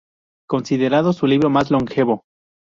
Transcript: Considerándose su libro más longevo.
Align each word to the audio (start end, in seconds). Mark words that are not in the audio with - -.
Considerándose 0.49 1.19
su 1.19 1.27
libro 1.27 1.51
más 1.51 1.69
longevo. 1.69 2.23